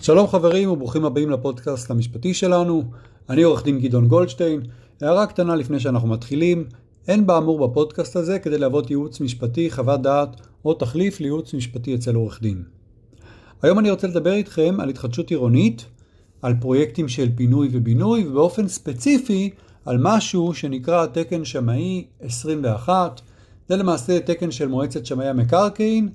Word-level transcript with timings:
שלום 0.00 0.26
חברים 0.26 0.70
וברוכים 0.70 1.04
הבאים 1.04 1.30
לפודקאסט 1.30 1.90
המשפטי 1.90 2.34
שלנו. 2.34 2.82
אני 3.30 3.42
עורך 3.42 3.64
דין 3.64 3.80
גדעון 3.80 4.08
גולדשטיין. 4.08 4.60
הערה 5.00 5.26
קטנה 5.26 5.56
לפני 5.56 5.80
שאנחנו 5.80 6.08
מתחילים, 6.08 6.64
אין 7.08 7.26
באמור 7.26 7.68
בפודקאסט 7.68 8.16
הזה 8.16 8.38
כדי 8.38 8.58
להוות 8.58 8.90
ייעוץ 8.90 9.20
משפטי, 9.20 9.70
חוות 9.70 10.02
דעת 10.02 10.28
או 10.64 10.74
תחליף 10.74 11.20
לייעוץ 11.20 11.54
משפטי 11.54 11.94
אצל 11.94 12.14
עורך 12.14 12.42
דין. 12.42 12.62
היום 13.62 13.78
אני 13.78 13.90
רוצה 13.90 14.06
לדבר 14.06 14.32
איתכם 14.32 14.76
על 14.80 14.88
התחדשות 14.88 15.30
עירונית, 15.30 15.86
על 16.42 16.54
פרויקטים 16.60 17.08
של 17.08 17.28
פינוי 17.34 17.68
ובינוי 17.72 18.28
ובאופן 18.28 18.68
ספציפי 18.68 19.50
על 19.86 19.96
משהו 20.00 20.54
שנקרא 20.54 21.06
תקן 21.06 21.44
שמאי 21.44 22.04
21. 22.20 23.20
זה 23.68 23.76
למעשה 23.76 24.20
תקן 24.20 24.50
של 24.50 24.68
מועצת 24.68 25.06
שמאי 25.06 25.28
המקרקעין 25.28 26.08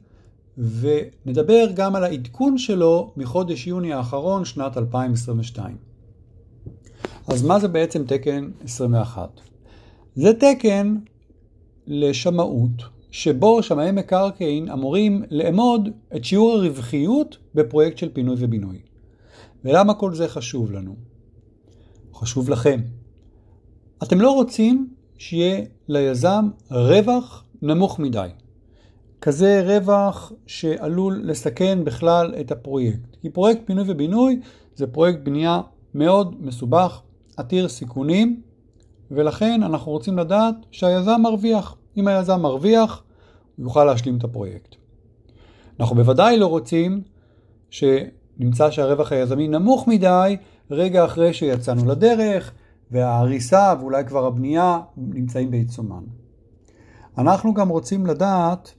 ונדבר 0.58 1.66
גם 1.74 1.96
על 1.96 2.04
העדכון 2.04 2.58
שלו 2.58 3.12
מחודש 3.18 3.68
יוני 3.68 3.94
האחרון 3.94 4.46
שנת 4.46 4.78
2022. 4.78 5.78
אז 7.28 7.44
מה 7.44 7.60
זה 7.60 7.68
בעצם 7.68 8.04
תקן 8.04 8.50
21? 8.64 9.30
זה 10.16 10.34
תקן 10.34 10.96
לשמאות 11.88 12.84
שבו 13.12 13.64
שמאי 13.64 13.92
מקרקעין 13.92 14.70
אמורים 14.70 15.24
לאמוד 15.32 15.90
את 16.16 16.26
שיעור 16.26 16.54
הרווחיות 16.54 17.38
בפרויקט 17.56 17.98
של 17.98 18.10
פינוי 18.14 18.36
ובינוי. 18.40 18.80
ולמה 19.66 19.94
כל 19.94 20.16
זה 20.16 20.28
חשוב 20.28 20.72
לנו? 20.72 20.96
חשוב 22.14 22.50
לכם. 22.50 22.82
אתם 24.04 24.22
לא 24.22 24.32
רוצים 24.32 24.94
שיהיה 25.18 25.66
ליזם 25.88 26.50
רווח 26.72 27.44
נמוך 27.62 28.00
מדי. 28.00 28.30
כזה 29.26 29.64
רווח 29.66 30.32
שעלול 30.48 31.22
לסכן 31.24 31.84
בכלל 31.84 32.34
את 32.42 32.52
הפרויקט. 32.52 33.18
כי 33.22 33.30
פרויקט 33.30 33.62
פינוי 33.66 33.84
ובינוי 33.88 34.40
זה 34.76 34.88
פרויקט 34.88 35.20
בנייה 35.24 35.62
מאוד 35.94 36.36
מסובך, 36.40 37.02
עתיר 37.38 37.68
סיכונים, 37.68 38.42
ולכן 39.12 39.64
אנחנו 39.64 39.92
רוצים 39.92 40.18
לדעת 40.18 40.56
שהיזם 40.72 41.22
מרוויח. 41.24 41.76
אם 41.98 42.08
היזם 42.08 42.42
מרוויח, 42.42 43.04
הוא 43.56 43.66
יוכל 43.66 43.86
להשלים 43.86 44.18
את 44.18 44.24
הפרויקט. 44.24 44.76
אנחנו 45.80 45.96
בוודאי 45.96 46.38
לא 46.38 46.48
רוצים 46.48 47.02
שנמצא 47.70 48.72
שהרווח 48.72 49.12
היזמי 49.12 49.48
נמוך 49.48 49.88
מדי 49.88 50.38
רגע 50.72 51.06
אחרי 51.06 51.34
שיצאנו 51.34 51.86
לדרך, 51.86 52.52
וההריסה 52.92 53.74
ואולי 53.80 54.06
כבר 54.06 54.26
הבנייה 54.26 54.80
נמצאים 54.98 55.52
בעיצומן. 55.52 56.04
אנחנו 57.18 57.54
גם 57.54 57.70
רוצים 57.70 58.06
לדעת 58.06 58.74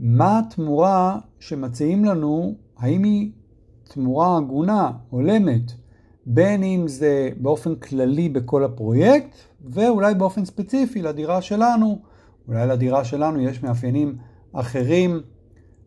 מה 0.00 0.38
התמורה 0.38 1.18
שמציעים 1.40 2.04
לנו, 2.04 2.54
האם 2.78 3.04
היא 3.04 3.30
תמורה 3.84 4.36
הגונה, 4.36 4.92
הולמת, 5.10 5.72
בין 6.26 6.64
אם 6.64 6.88
זה 6.88 7.30
באופן 7.36 7.74
כללי 7.74 8.28
בכל 8.28 8.64
הפרויקט, 8.64 9.36
ואולי 9.64 10.14
באופן 10.14 10.44
ספציפי 10.44 11.02
לדירה 11.02 11.42
שלנו, 11.42 11.98
אולי 12.48 12.66
לדירה 12.66 13.04
שלנו 13.04 13.40
יש 13.40 13.62
מאפיינים 13.62 14.16
אחרים 14.52 15.20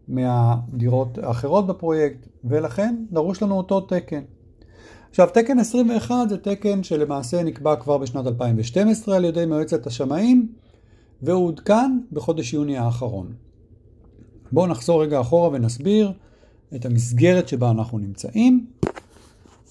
מהדירות 0.08 1.18
האחרות 1.18 1.68
בפרויקט, 1.68 2.28
ולכן 2.44 2.96
דרוש 3.12 3.44
לנו 3.44 3.58
אותו 3.58 3.82
תקן. 3.82 4.22
עכשיו, 5.10 5.30
תקן 5.34 5.60
21 5.60 6.30
זה 6.30 6.38
תקן 6.38 6.84
שלמעשה 6.84 7.44
נקבע 7.44 7.76
כבר 7.76 7.98
בשנת 7.98 8.28
2012 8.28 9.16
על 9.16 9.26
ידי 9.26 9.46
מועצת 9.46 9.88
השמאים, 9.88 10.48
והוא 11.22 11.48
עודכן 11.48 12.00
בחודש 12.12 12.54
יוני 12.54 12.78
האחרון. 12.78 13.34
בואו 14.52 14.68
נחזור 14.68 15.04
רגע 15.04 15.22
אחורה 15.22 15.50
ונסביר 15.50 16.12
את 16.76 16.86
המסגרת 16.86 17.48
שבה 17.48 17.72
אנחנו 17.72 17.98
נמצאים. 17.98 18.66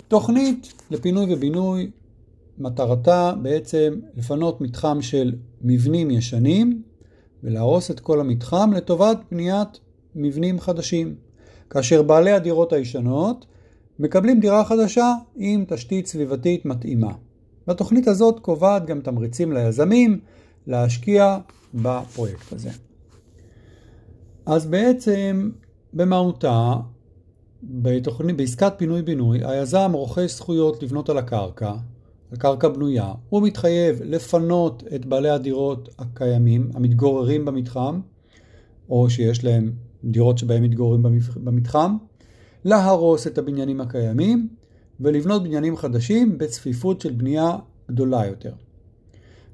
תוכנית 0.09 0.73
לפינוי 0.91 1.35
ובינוי, 1.35 1.91
מטרתה 2.59 3.33
בעצם 3.43 3.95
לפנות 4.17 4.61
מתחם 4.61 5.03
של 5.03 5.35
מבנים 5.63 6.11
ישנים 6.11 6.83
ולהרוס 7.45 7.91
את 7.91 8.01
כל 8.01 8.21
המתחם 8.21 8.73
לטובת 8.73 9.19
בניית 9.31 9.69
מבנים 10.15 10.61
חדשים. 10.61 11.15
כאשר 11.71 12.03
בעלי 12.03 12.33
הדירות 12.33 12.73
הישנות 12.73 13.47
מקבלים 13.99 14.41
דירה 14.41 14.65
חדשה 14.65 15.15
עם 15.37 15.65
תשתית 15.69 16.07
סביבתית 16.07 16.65
מתאימה. 16.65 17.13
והתוכנית 17.69 18.09
הזאת 18.09 18.41
קובעת 18.41 18.87
גם 18.87 19.01
תמריצים 19.01 19.53
ליזמים 19.53 20.21
להשקיע 20.67 21.39
בפרויקט 21.75 22.53
הזה. 22.53 22.71
אז 24.49 24.67
בעצם 24.67 25.51
במהותה, 25.93 26.75
בתוכנית, 27.63 28.37
בעסקת 28.37 28.73
פינוי-בינוי, 28.77 29.41
היזם 29.45 29.91
רוכש 29.95 30.31
זכויות 30.31 30.83
לבנות 30.83 31.09
על 31.09 31.19
הקרקע, 31.19 31.73
הקרקע 32.33 32.69
בנויה, 32.69 33.13
הוא 33.29 33.43
מתחייב 33.43 34.01
לפנות 34.05 34.83
את 34.95 35.07
בעלי 35.07 35.31
הדירות 35.31 35.89
הקיימים, 35.99 36.71
המתגוררים 36.75 37.45
במתחם, 37.45 38.01
או 38.89 39.11
שיש 39.11 39.45
להם 39.45 39.73
דירות 40.05 40.39
שבהם 40.39 40.63
מתגוררים 40.63 41.03
במתחם, 41.37 41.97
להרוס 42.65 43.27
את 43.27 43.39
הבניינים 43.39 43.81
הקיימים 43.81 44.49
ולבנות 45.01 45.43
בניינים 45.43 45.77
חדשים 45.77 46.39
בצפיפות 46.39 47.01
של 47.01 47.13
בנייה 47.13 47.57
גדולה 47.89 48.27
יותר. 48.27 48.53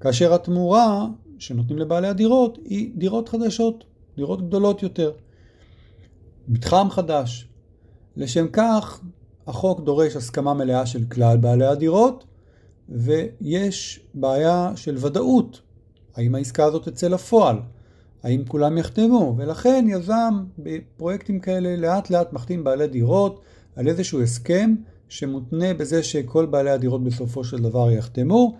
כאשר 0.00 0.34
התמורה 0.34 1.06
שנותנים 1.38 1.78
לבעלי 1.78 2.08
הדירות 2.08 2.58
היא 2.64 2.92
דירות 2.96 3.28
חדשות, 3.28 3.84
דירות 4.16 4.48
גדולות 4.48 4.82
יותר. 4.82 5.12
מתחם 6.48 6.86
חדש. 6.90 7.48
לשם 8.16 8.46
כך 8.52 9.00
החוק 9.46 9.80
דורש 9.80 10.16
הסכמה 10.16 10.54
מלאה 10.54 10.86
של 10.86 11.04
כלל 11.04 11.36
בעלי 11.36 11.66
הדירות 11.66 12.24
ויש 12.88 14.00
בעיה 14.14 14.72
של 14.76 14.96
ודאות. 14.98 15.60
האם 16.16 16.34
העסקה 16.34 16.64
הזאת 16.64 16.88
תצא 16.88 17.08
לפועל? 17.08 17.56
האם 18.22 18.42
כולם 18.48 18.78
יחתמו? 18.78 19.34
ולכן 19.38 19.86
יזם 19.88 20.44
בפרויקטים 20.58 21.40
כאלה 21.40 21.76
לאט 21.76 22.10
לאט 22.10 22.32
מחתים 22.32 22.64
בעלי 22.64 22.86
דירות 22.86 23.40
על 23.76 23.88
איזשהו 23.88 24.22
הסכם 24.22 24.74
שמותנה 25.08 25.74
בזה 25.74 26.02
שכל 26.02 26.46
בעלי 26.46 26.70
הדירות 26.70 27.04
בסופו 27.04 27.44
של 27.44 27.62
דבר 27.62 27.90
יחתמו. 27.90 28.56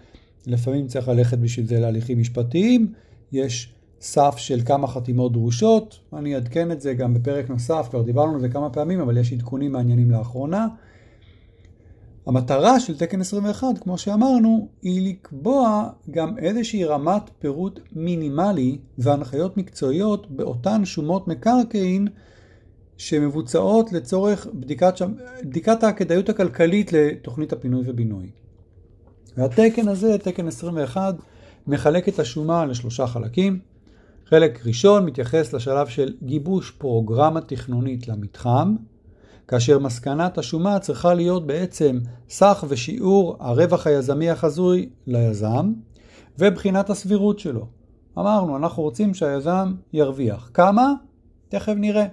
לפעמים 0.46 0.86
צריך 0.86 1.08
ללכת 1.08 1.38
בשביל 1.38 1.66
זה 1.66 1.80
להליכים 1.80 2.18
משפטיים, 2.18 2.92
יש 3.32 3.74
סף 4.04 4.34
של 4.36 4.60
כמה 4.64 4.86
חתימות 4.86 5.32
דרושות, 5.32 5.98
אני 6.12 6.34
אעדכן 6.34 6.72
את 6.72 6.80
זה 6.80 6.94
גם 6.94 7.14
בפרק 7.14 7.50
נוסף, 7.50 7.86
כבר 7.90 8.02
דיברנו 8.02 8.34
על 8.34 8.40
זה 8.40 8.48
כמה 8.48 8.70
פעמים, 8.70 9.00
אבל 9.00 9.16
יש 9.16 9.32
עדכונים 9.32 9.72
מעניינים 9.72 10.10
לאחרונה. 10.10 10.66
המטרה 12.26 12.80
של 12.80 12.98
תקן 12.98 13.20
21, 13.20 13.78
כמו 13.80 13.98
שאמרנו, 13.98 14.68
היא 14.82 15.10
לקבוע 15.10 15.88
גם 16.10 16.38
איזושהי 16.38 16.84
רמת 16.84 17.22
פירוט 17.38 17.80
מינימלי 17.92 18.78
והנחיות 18.98 19.56
מקצועיות 19.56 20.30
באותן 20.30 20.84
שומות 20.84 21.28
מקרקעין 21.28 22.08
שמבוצעות 22.96 23.92
לצורך 23.92 24.46
בדיקת, 24.54 24.96
שם, 24.96 25.12
בדיקת 25.44 25.84
הכדאיות 25.84 26.28
הכלכלית 26.28 26.92
לתוכנית 26.92 27.52
הפינוי 27.52 27.82
ובינוי. 27.86 28.30
והתקן 29.36 29.88
הזה, 29.88 30.18
תקן 30.18 30.48
21, 30.48 31.14
מחלק 31.66 32.08
את 32.08 32.18
השומה 32.18 32.66
לשלושה 32.66 33.06
חלקים. 33.06 33.73
חלק 34.34 34.66
ראשון 34.66 35.06
מתייחס 35.06 35.52
לשלב 35.52 35.86
של 35.86 36.14
גיבוש 36.22 36.70
פרוגרמה 36.70 37.40
תכנונית 37.40 38.08
למתחם, 38.08 38.76
כאשר 39.48 39.78
מסקנת 39.78 40.38
השומה 40.38 40.78
צריכה 40.78 41.14
להיות 41.14 41.46
בעצם 41.46 41.98
סך 42.28 42.64
ושיעור 42.68 43.36
הרווח 43.40 43.86
היזמי 43.86 44.30
החזוי 44.30 44.88
ליזם, 45.06 45.72
ובחינת 46.38 46.90
הסבירות 46.90 47.38
שלו. 47.38 47.66
אמרנו, 48.18 48.56
אנחנו 48.56 48.82
רוצים 48.82 49.14
שהיזם 49.14 49.74
ירוויח. 49.92 50.50
כמה? 50.54 50.92
תכף 51.48 51.74
נראה. 51.76 52.06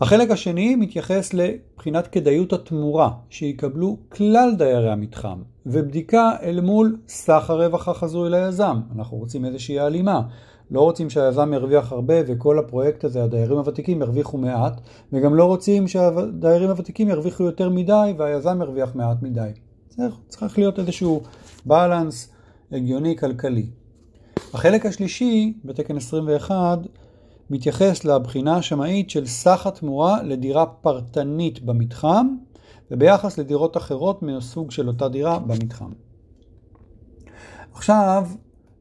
החלק 0.00 0.30
השני 0.30 0.76
מתייחס 0.76 1.34
לבחינת 1.34 2.06
כדאיות 2.06 2.52
התמורה 2.52 3.10
שיקבלו 3.30 3.96
כלל 4.08 4.54
דיירי 4.58 4.90
המתחם 4.90 5.42
ובדיקה 5.66 6.32
אל 6.42 6.60
מול 6.60 6.96
סך 7.08 7.50
הרווח 7.50 7.88
החזוי 7.88 8.30
ליזם. 8.30 8.80
אנחנו 8.96 9.16
רוצים 9.16 9.44
איזושהי 9.44 9.80
הלימה. 9.80 10.22
לא 10.70 10.80
רוצים 10.80 11.10
שהיזם 11.10 11.52
ירוויח 11.52 11.92
הרבה 11.92 12.14
וכל 12.26 12.58
הפרויקט 12.58 13.04
הזה, 13.04 13.24
הדיירים 13.24 13.58
הוותיקים 13.58 14.02
ירוויחו 14.02 14.38
מעט, 14.38 14.80
וגם 15.12 15.34
לא 15.34 15.44
רוצים 15.44 15.88
שהדיירים 15.88 16.70
הוותיקים 16.70 17.08
ירוויחו 17.08 17.42
יותר 17.42 17.68
מדי 17.68 18.14
והיזם 18.18 18.62
ירוויח 18.62 18.94
מעט 18.94 19.22
מדי. 19.22 19.50
צריך, 19.88 20.14
צריך 20.28 20.58
להיות 20.58 20.78
איזשהו 20.78 21.22
בלנס 21.66 22.28
הגיוני 22.72 23.16
כלכלי. 23.16 23.66
החלק 24.54 24.86
השלישי 24.86 25.54
בתקן 25.64 25.96
21 25.96 26.78
מתייחס 27.50 28.04
לבחינה 28.04 28.56
השמאית 28.56 29.10
של 29.10 29.26
סך 29.26 29.66
התמורה 29.66 30.22
לדירה 30.22 30.66
פרטנית 30.66 31.62
במתחם 31.62 32.26
וביחס 32.90 33.38
לדירות 33.38 33.76
אחרות 33.76 34.22
מהסוג 34.22 34.70
של 34.70 34.88
אותה 34.88 35.08
דירה 35.08 35.38
במתחם. 35.38 35.90
עכשיו, 37.72 38.26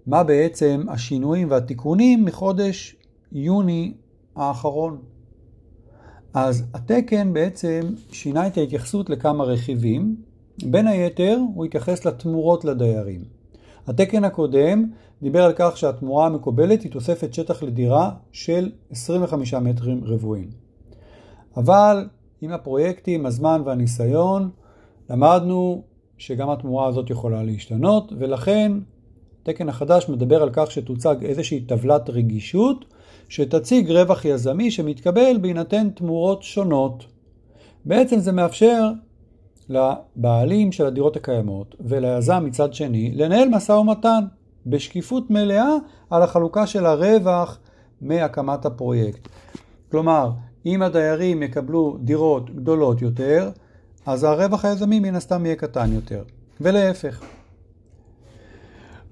מה 0.09 0.23
בעצם 0.23 0.85
השינויים 0.88 1.51
והתיקונים 1.51 2.25
מחודש 2.25 2.95
יוני 3.31 3.94
האחרון? 4.35 4.97
אז 6.33 6.63
התקן 6.73 7.33
בעצם 7.33 7.79
שינה 8.11 8.47
את 8.47 8.57
ההתייחסות 8.57 9.09
לכמה 9.09 9.44
רכיבים. 9.44 10.15
בין 10.63 10.88
היתר, 10.88 11.39
הוא 11.56 11.65
התייחס 11.65 12.06
לתמורות 12.06 12.65
לדיירים. 12.65 13.23
התקן 13.88 14.23
הקודם 14.23 14.85
דיבר 15.21 15.44
על 15.44 15.53
כך 15.56 15.77
שהתמורה 15.77 16.25
המקובלת 16.25 16.81
היא 16.81 16.91
תוספת 16.91 17.33
שטח 17.33 17.63
לדירה 17.63 18.12
של 18.31 18.71
25 18.91 19.53
מטרים 19.53 20.03
רבועים. 20.03 20.50
אבל 21.57 22.07
עם 22.41 22.51
הפרויקטים, 22.51 23.25
הזמן 23.25 23.62
והניסיון, 23.65 24.50
למדנו 25.09 25.83
שגם 26.17 26.50
התמורה 26.50 26.88
הזאת 26.88 27.09
יכולה 27.09 27.44
להשתנות, 27.44 28.13
ולכן 28.19 28.71
התקן 29.44 29.69
החדש 29.69 30.09
מדבר 30.09 30.44
על 30.44 30.50
כך 30.53 30.71
שתוצג 30.71 31.15
איזושהי 31.21 31.62
טבלת 31.62 32.09
רגישות 32.09 32.86
שתציג 33.30 33.91
רווח 33.91 34.25
יזמי 34.25 34.71
שמתקבל 34.71 35.38
בהינתן 35.41 35.89
תמורות 35.89 36.44
שונות. 36.44 37.06
בעצם 37.86 38.19
זה 38.19 38.31
מאפשר 38.31 38.91
לבעלים 39.69 40.71
של 40.71 40.86
הדירות 40.86 41.15
הקיימות 41.15 41.75
וליזם 41.80 42.44
מצד 42.45 42.74
שני 42.74 43.12
לנהל 43.15 43.50
משא 43.50 43.71
ומתן 43.71 44.24
בשקיפות 44.65 45.30
מלאה 45.30 45.75
על 46.09 46.24
החלוקה 46.24 46.68
של 46.68 46.86
הרווח 46.86 47.59
מהקמת 48.01 48.65
הפרויקט. 48.65 49.27
כלומר, 49.91 50.31
אם 50.65 50.81
הדיירים 50.81 51.44
יקבלו 51.44 51.97
דירות 52.01 52.56
גדולות 52.56 53.01
יותר, 53.01 53.50
אז 54.06 54.24
הרווח 54.24 54.65
היזמי 54.65 55.00
מן 55.00 55.15
הסתם 55.15 55.45
יהיה 55.45 55.56
קטן 55.56 55.94
יותר, 55.94 56.24
ולהפך. 56.62 57.38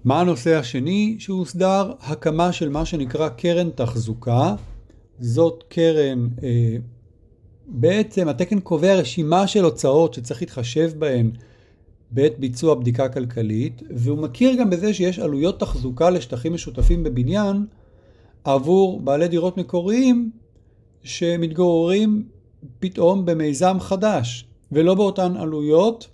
מה 0.08 0.22
הנושא 0.22 0.56
השני 0.56 1.16
שהוסדר? 1.20 1.94
הקמה 2.00 2.52
של 2.52 2.70
מה 2.70 2.86
שנקרא 2.86 3.30
קרן 3.30 3.70
תחזוקה. 3.70 4.56
זאת 5.20 5.64
קרן, 5.70 6.28
אה, 6.44 6.76
בעצם 7.68 8.28
התקן 8.28 8.60
קובע 8.60 8.96
רשימה 8.96 9.48
של 9.48 9.64
הוצאות 9.64 10.14
שצריך 10.14 10.42
להתחשב 10.42 10.92
בהן 11.00 11.32
בעת 12.12 12.40
ביצוע 12.40 12.76
בדיקה 12.76 13.10
כלכלית, 13.10 13.84
והוא 13.96 14.18
מכיר 14.18 14.56
גם 14.60 14.70
בזה 14.70 14.94
שיש 14.94 15.20
עלויות 15.20 15.60
תחזוקה 15.60 16.10
לשטחים 16.10 16.54
משותפים 16.54 17.04
בבניין 17.04 17.66
עבור 18.44 19.02
בעלי 19.02 19.28
דירות 19.28 19.58
מקוריים 19.58 20.32
שמתגוררים 21.04 22.24
פתאום 22.80 23.26
במיזם 23.26 23.78
חדש, 23.80 24.46
ולא 24.72 24.96
באותן 24.96 25.38
עלויות 25.38 26.08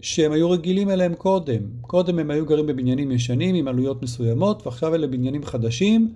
שהם 0.00 0.32
היו 0.32 0.50
רגילים 0.50 0.90
אליהם 0.90 1.14
קודם. 1.14 1.60
קודם 1.80 2.18
הם 2.18 2.30
היו 2.30 2.46
גרים 2.46 2.66
בבניינים 2.66 3.12
ישנים 3.12 3.54
עם 3.54 3.68
עלויות 3.68 4.02
מסוימות, 4.02 4.66
ועכשיו 4.66 4.94
אלה 4.94 5.06
בניינים 5.06 5.44
חדשים, 5.44 6.12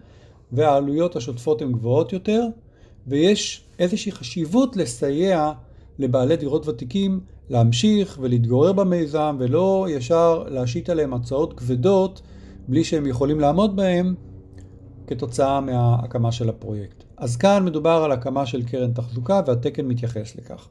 והעלויות 0.53 1.17
השוטפות 1.17 1.63
הן 1.63 1.73
גבוהות 1.73 2.13
יותר, 2.13 2.47
ויש 3.07 3.65
איזושהי 3.79 4.13
חשיבות 4.13 4.77
לסייע 4.77 5.53
לבעלי 5.99 6.37
דירות 6.37 6.69
ותיקים 6.69 7.21
להמשיך 7.51 8.19
ולהתגורר 8.21 8.73
במיזם, 8.73 9.37
ולא 9.39 9.87
ישר 9.91 10.45
להשית 10.49 10.91
עליהם 10.91 11.15
הצעות 11.15 11.53
כבדות 11.53 12.23
בלי 12.69 12.85
שהם 12.85 13.07
יכולים 13.07 13.41
לעמוד 13.41 13.77
בהם 13.77 14.15
כתוצאה 15.07 15.61
מההקמה 15.61 16.33
של 16.33 16.49
הפרויקט. 16.49 17.05
אז 17.17 17.37
כאן 17.37 17.65
מדובר 17.65 18.03
על 18.05 18.13
הקמה 18.13 18.47
של 18.47 18.63
קרן 18.63 18.93
תחזוקה 18.93 19.41
והתקן 19.47 19.87
מתייחס 19.87 20.37
לכך. 20.37 20.69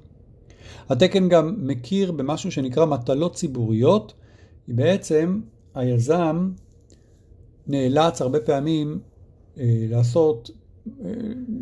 התקן 0.90 1.30
גם 1.30 1.56
מכיר 1.58 2.12
במשהו 2.12 2.52
שנקרא 2.52 2.86
מטלות 2.86 3.36
ציבוריות. 3.36 4.14
בעצם 4.68 5.42
היזם 5.76 6.52
נאלץ 7.68 8.22
הרבה 8.22 8.40
פעמים 8.40 9.00
אה, 9.58 9.86
לעשות, 9.90 10.52
אה, 10.88 11.12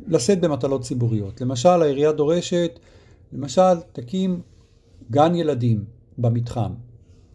לשאת 0.07 0.41
במטלות 0.41 0.81
ציבוריות. 0.81 1.41
למשל, 1.41 1.69
העירייה 1.81 2.11
דורשת, 2.11 2.79
למשל, 3.33 3.75
תקים 3.93 4.41
גן 5.11 5.35
ילדים 5.35 5.83
במתחם. 6.17 6.71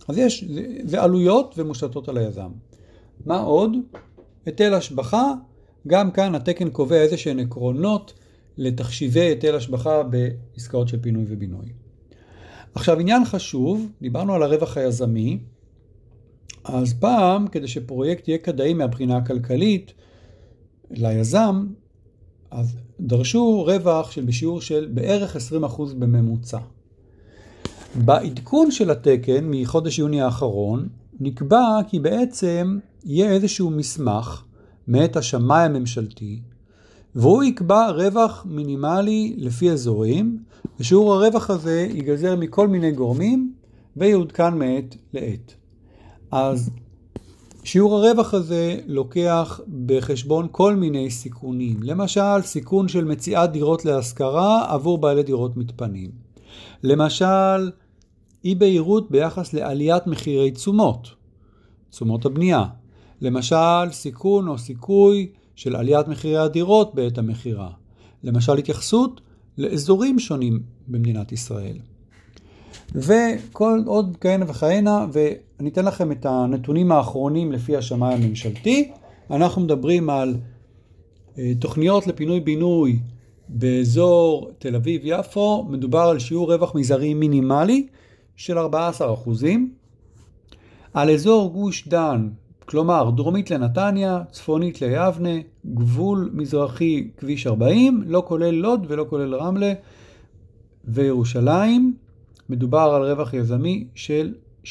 אז 0.09 0.19
יש, 0.19 0.45
זה, 0.45 0.63
זה 0.85 1.03
עלויות 1.03 1.55
ומושתות 1.59 2.09
על 2.09 2.19
היזם. 2.19 2.51
מה 3.27 3.41
עוד? 3.41 3.71
היטל 4.47 4.75
השבחה, 4.75 5.33
גם 5.87 6.11
כאן 6.11 6.35
התקן 6.35 6.71
קובע 6.71 6.97
איזה 6.97 7.17
שהן 7.17 7.41
עקרונות 7.41 8.13
לתחשיבי 8.59 9.21
היטל 9.21 9.55
השבחה 9.55 10.03
בעסקאות 10.03 10.89
של 10.89 11.03
פינוי 11.03 11.25
ובינוי. 11.29 11.67
עכשיו 12.75 13.01
עניין 13.01 13.25
חשוב, 13.25 13.89
דיברנו 14.03 14.35
על 14.35 14.43
הרווח 14.43 14.77
היזמי, 14.77 15.39
אז 16.65 16.95
פעם 16.95 17.49
כדי 17.49 17.69
שפרויקט 17.69 18.29
יהיה 18.29 18.39
כדאי 18.39 18.75
מהבחינה 18.75 19.17
הכלכלית 19.17 19.93
ליזם, 20.91 21.67
אז 22.51 22.77
דרשו 23.01 23.65
רווח 23.65 24.11
של 24.11 24.25
בשיעור 24.25 24.61
של 24.61 24.89
בערך 24.95 25.37
20% 25.37 25.39
בממוצע. 25.99 26.59
בעדכון 28.05 28.71
של 28.71 28.91
התקן 28.91 29.45
מחודש 29.45 29.99
יוני 29.99 30.23
האחרון 30.23 30.89
נקבע 31.21 31.79
כי 31.89 31.99
בעצם 31.99 32.79
יהיה 33.05 33.33
איזשהו 33.33 33.71
מסמך 33.71 34.45
מאת 34.89 35.17
השמאי 35.17 35.63
הממשלתי 35.63 36.41
והוא 37.17 37.43
יקבע 37.43 37.91
רווח 37.91 38.47
מינימלי 38.49 39.35
לפי 39.39 39.71
אזורים, 39.71 40.39
ושיעור 40.81 41.15
הרווח 41.15 41.51
הזה 41.51 41.89
ייגזר 41.95 42.37
מכל 42.37 42.69
מיני 42.69 42.93
גורמים 42.93 43.55
ויעודכן 43.97 44.55
מעת 44.55 44.97
לעת. 45.13 45.55
אז 46.31 46.71
שיעור 47.65 47.97
הרווח 47.97 48.35
הזה 48.35 48.79
לוקח 48.87 49.61
בחשבון 49.87 50.49
כל 50.53 50.75
מיני 50.75 51.11
סיכונים, 51.11 51.83
למשל 51.83 52.43
סיכון 52.43 52.89
של 52.89 53.05
מציאת 53.05 53.53
דירות 53.53 53.85
להשכרה 53.85 54.73
עבור 54.73 54.99
בעלי 54.99 55.23
דירות 55.23 55.57
מתפנים. 55.57 56.11
למשל, 56.83 57.71
אי 58.45 58.55
בהירות 58.55 59.11
ביחס 59.11 59.53
לעליית 59.53 60.07
מחירי 60.07 60.51
תשומות, 60.51 61.09
תשומות 61.91 62.27
הבנייה. 62.27 62.65
למשל, 63.21 63.91
סיכון 63.93 64.49
או 64.49 64.59
סיכוי 64.59 65.29
של 65.57 65.77
עליית 65.77 66.09
מחירי 66.09 66.37
הדירות 66.37 66.95
בעת 66.95 67.19
המכירה. 67.19 67.71
למשל 68.23 68.59
התייחסות 68.59 69.21
לאזורים 69.59 70.19
שונים 70.19 70.63
במדינת 70.89 71.33
ישראל. 71.33 71.79
וכל 72.95 73.81
עוד 73.87 74.17
כהנה 74.21 74.45
וכהנה, 74.49 75.07
ואני 75.13 75.69
אתן 75.69 75.85
לכם 75.85 76.13
את 76.13 76.27
הנתונים 76.27 76.93
האחרונים 76.93 77.53
לפי 77.53 77.77
השמאי 77.77 78.15
הממשלתי. 78.15 78.93
אנחנו 79.31 79.63
מדברים 79.63 80.11
על 80.11 80.37
אה, 81.39 81.53
תוכניות 81.61 82.07
לפינוי-בינוי 82.07 82.99
באזור 83.49 84.51
תל 84.59 84.75
אביב-יפו, 84.75 85.67
מדובר 85.71 86.01
על 86.01 86.19
שיעור 86.19 86.53
רווח 86.53 86.75
מזערי 86.75 87.15
מינימלי 87.15 87.87
של 88.37 88.59
14%. 88.59 88.63
על 90.95 91.11
אזור 91.11 91.53
גוש 91.53 91.89
דן 91.89 92.29
כלומר 92.67 93.11
דרומית 93.11 93.51
לנתניה, 93.51 94.23
צפונית 94.31 94.83
ליבנה, 94.83 95.31
גבול 95.67 96.31
מזרחי 96.35 97.11
כביש 97.17 97.47
40, 97.47 98.03
לא 98.07 98.25
כולל 98.27 98.51
לוד 98.51 98.87
ולא 98.89 99.07
כולל 99.09 99.35
רמלה 99.35 99.73
וירושלים. 100.85 101.97
מדובר 102.49 102.79
על 102.79 103.03
רווח 103.03 103.35
יזמי 103.35 103.87
של 103.95 104.35
16% 104.65 104.69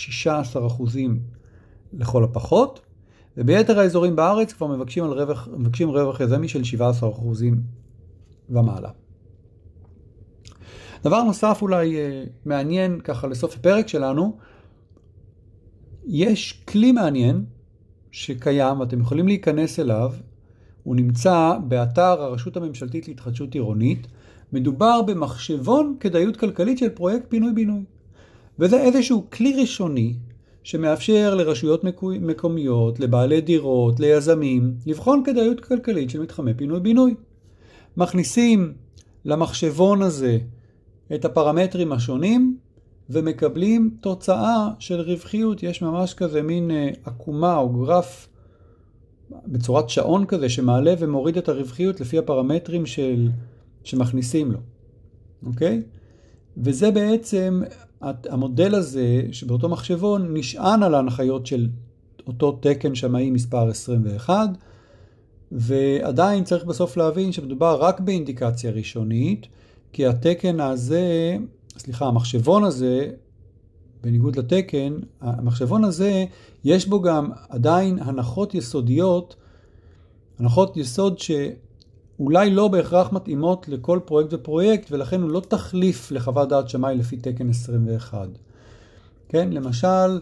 לכל 1.94 2.24
הפחות, 2.24 2.82
וביתר 3.38 3.80
האזורים 3.80 4.16
בארץ 4.16 4.54
כבר 4.54 4.68
מבקשים, 4.68 5.04
רווח, 5.04 5.48
מבקשים 5.58 5.90
רווח 5.90 6.20
יזמי 6.20 6.48
של 6.48 6.62
17% 6.62 6.84
ומעלה. 8.50 8.90
דבר 11.04 11.24
נוסף 11.24 11.60
אולי 11.62 11.98
אה, 11.98 12.24
מעניין 12.46 13.00
ככה 13.00 13.28
לסוף 13.28 13.56
הפרק 13.56 13.88
שלנו, 13.88 14.38
יש 16.06 16.64
כלי 16.68 16.92
מעניין 16.92 17.46
שקיים 18.16 18.80
ואתם 18.80 19.02
יכולים 19.02 19.28
להיכנס 19.28 19.80
אליו, 19.80 20.14
הוא 20.84 20.96
נמצא 20.96 21.54
באתר 21.68 22.22
הרשות 22.22 22.58
הממשלתית 22.58 23.08
להתחדשות 23.08 23.54
עירונית. 23.54 24.08
מדובר 24.54 25.02
במחשבון 25.02 25.96
כדאיות 26.00 26.38
כלכלית 26.38 26.78
של 26.78 26.90
פרויקט 26.90 27.26
פינוי-בינוי. 27.30 27.84
וזה 28.60 28.82
איזשהו 28.82 29.28
כלי 29.30 29.54
ראשוני 29.62 30.14
שמאפשר 30.64 31.36
לרשויות 31.36 31.84
מקומיות, 32.04 33.00
לבעלי 33.00 33.42
דירות, 33.42 34.00
ליזמים, 34.00 34.74
לבחון 34.86 35.24
כדאיות 35.26 35.60
כלכלית 35.60 36.10
של 36.10 36.22
מתחמי 36.22 36.54
פינוי-בינוי. 36.54 37.16
מכניסים 37.98 38.74
למחשבון 39.26 40.02
הזה 40.02 40.38
את 41.16 41.26
הפרמטרים 41.26 41.92
השונים, 41.92 42.58
ומקבלים 43.10 43.98
תוצאה 44.02 44.70
של 44.80 45.02
רווחיות. 45.02 45.64
יש 45.64 45.82
ממש 45.82 46.14
כזה 46.14 46.42
מין 46.42 46.72
אה, 46.72 46.90
עקומה 47.06 47.58
או 47.58 47.70
גרף 47.70 48.28
בצורת 49.48 49.90
שעון 49.90 50.26
כזה 50.26 50.50
שמעלה 50.50 50.94
ומוריד 51.00 51.38
את 51.38 51.50
הרווחיות 51.50 52.02
לפי 52.02 52.18
הפרמטרים 52.18 52.86
של, 52.86 53.30
שמכניסים 53.84 54.52
לו, 54.52 54.60
אוקיי? 55.46 55.82
וזה 56.58 56.92
בעצם, 56.92 57.62
המודל 58.02 58.76
הזה 58.76 59.22
שבאותו 59.32 59.70
מחשבון 59.70 60.38
נשען 60.38 60.84
על 60.84 60.96
ההנחיות 60.96 61.46
של 61.46 61.70
אותו 62.28 62.52
תקן 62.52 62.96
שמאי 62.96 63.32
מספר 63.32 63.70
21, 63.70 64.50
ועדיין 65.52 66.44
צריך 66.44 66.64
בסוף 66.64 66.98
להבין 66.98 67.32
שמדובר 67.32 67.78
רק 67.82 68.00
באינדיקציה 68.00 68.72
ראשונית, 68.72 69.48
כי 69.94 70.06
התקן 70.06 70.60
הזה, 70.60 71.38
סליחה, 71.78 72.06
המחשבון 72.06 72.64
הזה, 72.64 73.12
בניגוד 74.02 74.36
לתקן, 74.36 74.94
המחשבון 75.22 75.84
הזה, 75.84 76.26
יש 76.64 76.88
בו 76.88 77.02
גם 77.02 77.30
עדיין 77.50 78.00
הנחות 78.00 78.56
יסודיות, 78.56 79.36
הנחות 80.40 80.78
יסוד 80.78 81.20
שאולי 81.20 82.50
לא 82.50 82.68
בהכרח 82.68 83.12
מתאימות 83.12 83.70
לכל 83.70 84.00
פרויקט 84.06 84.34
ופרויקט, 84.34 84.92
ולכן 84.92 85.22
הוא 85.22 85.30
לא 85.30 85.40
תחליף 85.40 86.12
לחוות 86.12 86.50
דעת 86.50 86.70
שמאי 86.70 86.96
לפי 86.98 87.18
תקן 87.18 87.50
21. 87.50 88.28
כן, 89.30 89.50
למשל, 89.52 90.20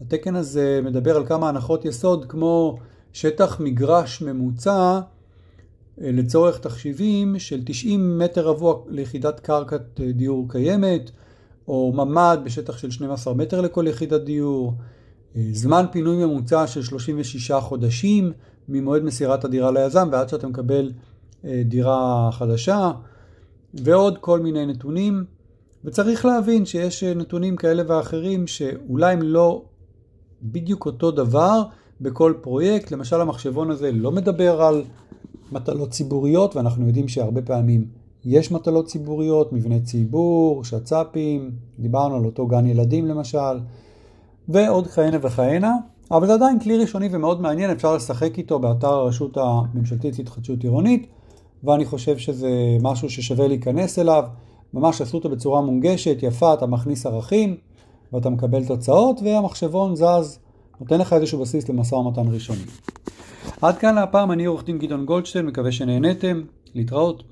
התקן 0.00 0.36
הזה 0.36 0.80
מדבר 0.84 1.16
על 1.16 1.26
כמה 1.26 1.48
הנחות 1.48 1.84
יסוד, 1.84 2.24
כמו 2.28 2.78
שטח 3.12 3.60
מגרש 3.60 4.22
ממוצע 4.22 5.00
לצורך 5.98 6.58
תחשיבים 6.58 7.38
של 7.38 7.60
90 7.64 8.18
מטר 8.18 8.46
רבוע 8.48 8.76
ליחידת 8.88 9.40
קרקעת 9.40 10.00
אה, 10.00 10.12
דיור 10.12 10.46
קיימת, 10.48 11.10
או 11.68 11.92
ממ"ד 11.92 12.38
בשטח 12.44 12.78
של 12.78 12.90
12 12.90 13.34
מטר 13.34 13.60
לכל 13.60 13.84
יחידת 13.88 14.20
דיור, 14.20 14.74
אה, 15.36 15.42
זמן 15.52 15.84
פינוי 15.92 16.24
ממוצע 16.24 16.66
של 16.66 16.82
36 16.82 17.50
חודשים 17.50 18.32
ממועד 18.68 19.02
מסירת 19.02 19.44
הדירה 19.44 19.70
ליזם 19.70 20.08
ועד 20.12 20.28
שאתה 20.28 20.48
מקבל 20.48 20.92
דירה 21.64 22.30
חדשה, 22.32 22.90
ועוד 23.74 24.18
כל 24.18 24.40
מיני 24.40 24.66
נתונים. 24.66 25.24
וצריך 25.84 26.24
להבין 26.24 26.66
שיש 26.66 27.04
נתונים 27.04 27.56
כאלה 27.56 27.82
ואחרים 27.86 28.46
שאולי 28.46 29.12
הם 29.12 29.22
לא 29.22 29.62
בדיוק 30.42 30.86
אותו 30.86 31.10
דבר 31.10 31.62
בכל 32.00 32.34
פרויקט. 32.40 32.90
למשל 32.90 33.20
המחשבון 33.20 33.70
הזה 33.70 33.92
לא 33.92 34.12
מדבר 34.12 34.62
על 34.62 34.84
מטלות 35.52 35.90
ציבוריות, 35.90 36.56
ואנחנו 36.56 36.86
יודעים 36.86 37.08
שהרבה 37.08 37.42
פעמים 37.42 37.86
יש 38.24 38.52
מטלות 38.52 38.86
ציבוריות, 38.86 39.52
מבני 39.52 39.80
ציבור, 39.80 40.64
שצ"פים, 40.64 41.50
דיברנו 41.78 42.16
על 42.16 42.24
אותו 42.24 42.46
גן 42.46 42.66
ילדים 42.66 43.06
למשל, 43.06 43.60
ועוד 44.48 44.86
כהנה 44.86 45.16
וכהנה. 45.22 45.76
אבל 46.10 46.26
זה 46.26 46.34
עדיין 46.34 46.58
כלי 46.60 46.78
ראשוני 46.78 47.08
ומאוד 47.12 47.40
מעניין, 47.40 47.70
אפשר 47.70 47.94
לשחק 47.94 48.38
איתו 48.38 48.58
באתר 48.58 48.92
הרשות 48.92 49.36
הממשלתית 49.36 50.18
להתחדשות 50.18 50.62
עירונית, 50.62 51.06
ואני 51.64 51.84
חושב 51.84 52.18
שזה 52.18 52.50
משהו 52.82 53.10
ששווה 53.10 53.48
להיכנס 53.48 53.98
אליו. 53.98 54.24
ממש 54.74 55.00
עשו 55.00 55.16
אותו 55.16 55.28
בצורה 55.28 55.60
מונגשת, 55.60 56.16
יפה, 56.22 56.54
אתה 56.54 56.66
מכניס 56.66 57.06
ערכים 57.06 57.56
ואתה 58.12 58.30
מקבל 58.30 58.64
תוצאות, 58.64 59.20
והמחשבון 59.24 59.96
זז, 59.96 60.38
נותן 60.80 60.98
לך 60.98 61.12
איזשהו 61.12 61.40
בסיס 61.40 61.68
למשא 61.68 61.94
ומתן 61.94 62.28
ראשוני. 62.28 62.64
עד 63.64 63.78
כאן 63.78 63.94
להפעם, 63.94 64.32
אני 64.32 64.44
עורך 64.44 64.64
דין 64.64 64.78
גדעון 64.78 65.04
גולדשטיין, 65.04 65.46
מקווה 65.46 65.72
שנהניתם, 65.72 66.42
להתראות. 66.74 67.24